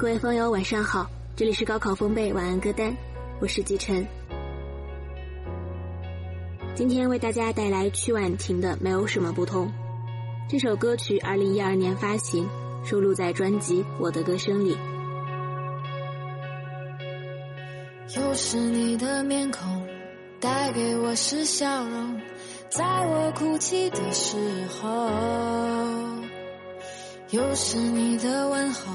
[0.00, 2.96] 各位朋友，晚上好，这里是高考风贝晚安歌单，
[3.38, 4.06] 我是季晨。
[6.74, 9.66] 今天为大家带来曲婉婷的《没有什么不同》。
[10.48, 12.48] 这首歌曲二零一二年发行，
[12.82, 14.74] 收录在专辑《我的歌声》里。
[18.16, 19.86] 又是你的面孔，
[20.40, 22.18] 带给我是笑容，
[22.70, 24.38] 在我哭泣的时
[24.80, 25.10] 候；
[27.32, 28.94] 又是你的问候。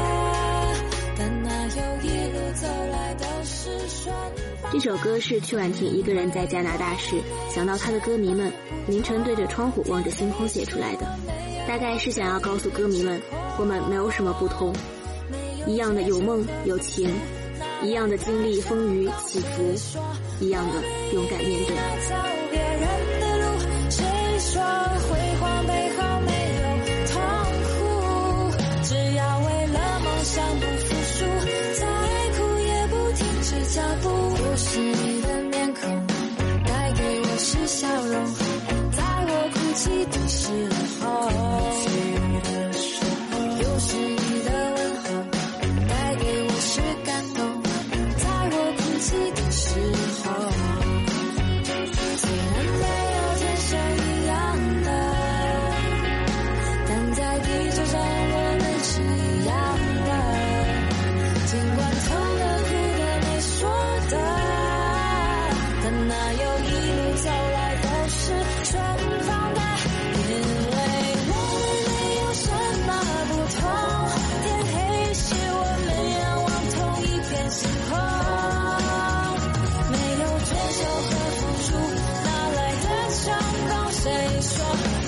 [4.71, 7.17] 这首歌是曲婉婷一个人在加拿大时
[7.53, 8.49] 想到她的歌迷们。
[8.87, 11.05] 凌晨对着窗户望着星空写出来的，
[11.67, 13.21] 大概是想要告诉歌迷们，
[13.59, 14.73] 我们没有什么不同，
[15.67, 17.13] 一样的有梦有情，
[17.83, 19.75] 一样的经历风雨起伏，
[20.39, 20.81] 一样的
[21.13, 23.00] 勇敢面对。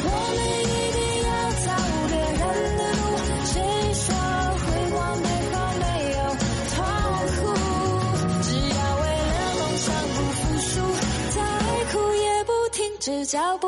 [0.05, 1.31] 我们一定要
[1.63, 1.65] 走
[2.09, 2.41] 别人
[2.77, 3.01] 的路，
[3.45, 3.55] 谁
[3.93, 4.05] 说
[4.59, 6.19] 辉煌美好没有
[6.73, 6.75] 痛
[7.35, 7.41] 苦？
[8.43, 9.03] 只要为
[9.33, 10.73] 了梦想不服输，
[11.35, 11.37] 再
[11.91, 13.67] 苦也不停止脚步。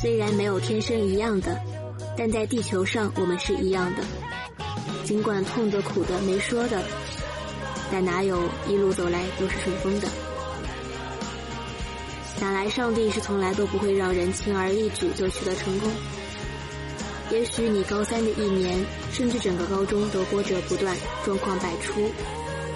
[0.00, 1.60] 虽然没有天生一样的，
[2.16, 4.02] 但在地球上我们是一样的。
[5.04, 6.82] 尽管痛的苦的没说的，
[7.90, 10.08] 但哪有一路走来都是顺风的？
[12.38, 15.90] 想来上帝是从来都不会让人轻而易举就取得成功。
[17.32, 18.78] 也许你高三的一年，
[19.12, 22.08] 甚至整个高中都波折不断，状况百出，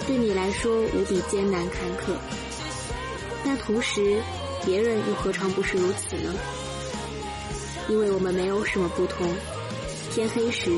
[0.09, 2.17] 对你来说无比艰难坎坷。
[3.45, 4.21] 但同时，
[4.65, 6.35] 别人又何尝不是如此呢？
[7.89, 9.29] 因为我们没有什么不同，
[10.13, 10.71] 天黑时，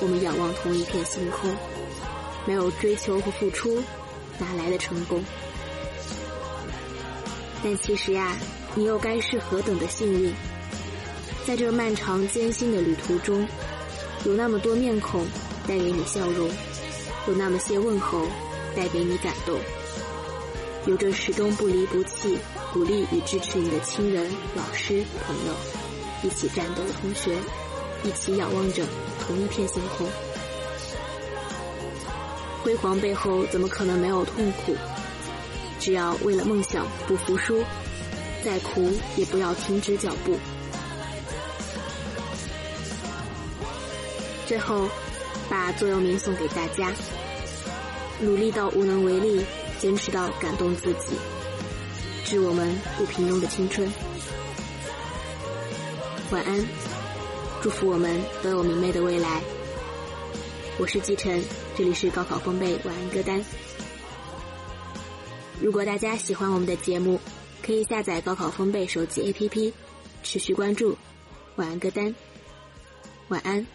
[0.00, 1.50] 我们仰望同一片星空。
[2.46, 3.82] 没有追求和付出，
[4.38, 5.22] 哪来的成功？
[7.62, 8.36] 但其实呀，
[8.74, 10.32] 你又该是何等的幸运，
[11.46, 13.46] 在这漫长艰辛的旅途中，
[14.24, 15.26] 有那么多面孔
[15.66, 16.48] 带给你笑容，
[17.26, 18.26] 有那么些问候
[18.74, 19.58] 带给你感动，
[20.86, 22.38] 有着始终不离不弃、
[22.72, 25.87] 鼓励与支持你的亲人、老师、朋友。
[26.22, 27.36] 一起战斗的同学，
[28.02, 28.84] 一起仰望着
[29.26, 30.06] 同一片星空。
[32.62, 34.76] 辉煌背后怎么可能没有痛苦？
[35.78, 37.62] 只要为了梦想不服输，
[38.44, 40.36] 再苦也不要停止脚步。
[44.46, 44.88] 最后，
[45.48, 46.92] 把座右铭送给大家：
[48.20, 49.44] 努力到无能为力，
[49.78, 51.16] 坚持到感动自己，
[52.24, 53.88] 致我们不平庸的青春。
[56.30, 56.62] 晚安，
[57.62, 59.42] 祝福我们都有明媚的未来。
[60.78, 61.42] 我是季晨，
[61.74, 63.42] 这里是高考风贝晚安歌单。
[65.58, 67.18] 如果大家喜欢我们的节目，
[67.62, 69.72] 可以下载高考风贝手机 APP，
[70.22, 70.94] 持续关注。
[71.56, 72.14] 晚安歌单，
[73.28, 73.66] 晚安。